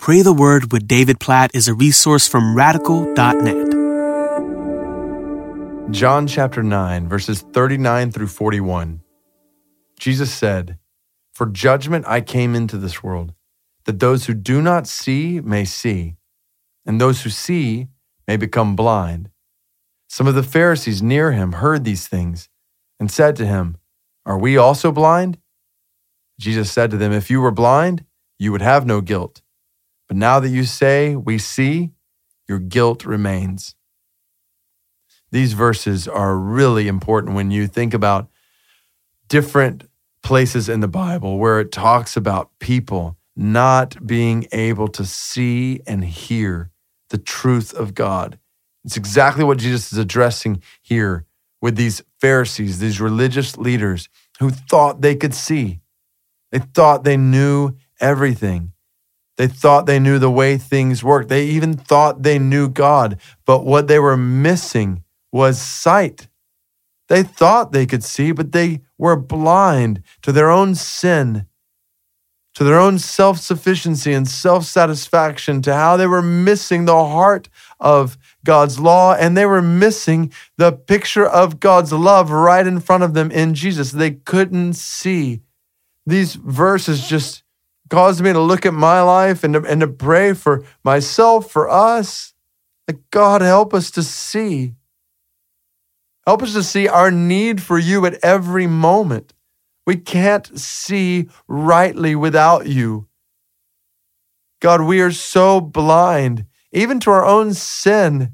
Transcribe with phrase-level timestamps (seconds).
[0.00, 3.70] Pray the Word with David Platt is a resource from radical.net.
[5.90, 9.02] John chapter 9, verses 39 through 41.
[9.98, 10.78] Jesus said,
[11.34, 13.34] For judgment I came into this world,
[13.84, 16.16] that those who do not see may see,
[16.86, 17.88] and those who see
[18.26, 19.28] may become blind.
[20.08, 22.48] Some of the Pharisees near him heard these things
[22.98, 23.76] and said to him,
[24.24, 25.36] Are we also blind?
[26.38, 28.06] Jesus said to them, If you were blind,
[28.38, 29.42] you would have no guilt.
[30.10, 31.92] But now that you say, We see,
[32.48, 33.76] your guilt remains.
[35.30, 38.28] These verses are really important when you think about
[39.28, 39.88] different
[40.24, 46.04] places in the Bible where it talks about people not being able to see and
[46.04, 46.72] hear
[47.10, 48.36] the truth of God.
[48.84, 51.24] It's exactly what Jesus is addressing here
[51.62, 54.08] with these Pharisees, these religious leaders
[54.40, 55.82] who thought they could see.
[56.50, 58.72] They thought they knew everything.
[59.40, 61.30] They thought they knew the way things worked.
[61.30, 63.18] They even thought they knew God.
[63.46, 65.02] But what they were missing
[65.32, 66.28] was sight.
[67.08, 71.46] They thought they could see, but they were blind to their own sin,
[72.52, 77.48] to their own self sufficiency and self satisfaction, to how they were missing the heart
[77.80, 83.04] of God's law and they were missing the picture of God's love right in front
[83.04, 83.90] of them in Jesus.
[83.90, 85.40] They couldn't see.
[86.04, 87.42] These verses just
[87.90, 91.68] caused me to look at my life and to, and to pray for myself, for
[91.68, 92.32] us.
[92.88, 94.74] Like, God, help us to see.
[96.26, 99.34] Help us to see our need for you at every moment.
[99.86, 103.08] We can't see rightly without you.
[104.60, 108.32] God, we are so blind, even to our own sin.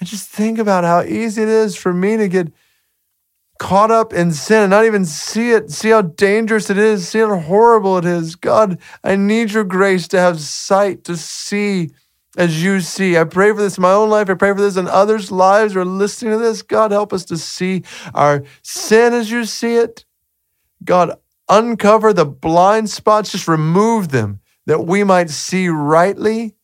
[0.00, 2.52] I just think about how easy it is for me to get
[3.58, 7.20] caught up in sin and not even see it, see how dangerous it is, see
[7.20, 8.36] how horrible it is.
[8.36, 11.90] God, I need your grace to have sight to see
[12.36, 13.16] as you see.
[13.16, 14.28] I pray for this in my own life.
[14.28, 16.62] I pray for this in others' lives who are listening to this.
[16.62, 17.82] God, help us to see
[18.14, 20.04] our sin as you see it.
[20.84, 21.12] God,
[21.48, 26.55] uncover the blind spots, just remove them that we might see rightly.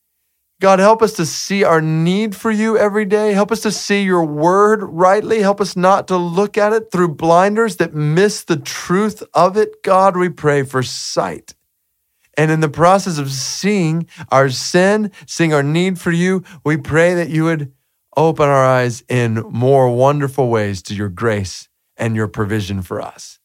[0.62, 3.32] God, help us to see our need for you every day.
[3.32, 5.40] Help us to see your word rightly.
[5.40, 9.82] Help us not to look at it through blinders that miss the truth of it.
[9.82, 11.56] God, we pray for sight.
[12.36, 17.14] And in the process of seeing our sin, seeing our need for you, we pray
[17.14, 17.72] that you would
[18.16, 23.40] open our eyes in more wonderful ways to your grace and your provision for us.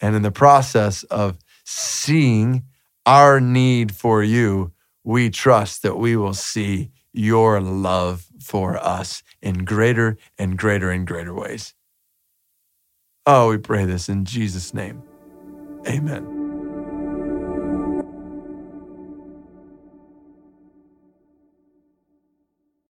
[0.00, 2.64] And in the process of seeing
[3.06, 4.72] our need for you,
[5.06, 11.06] we trust that we will see your love for us in greater and greater and
[11.06, 11.74] greater ways.
[13.24, 15.02] Oh, we pray this in Jesus' name.
[15.88, 16.35] Amen.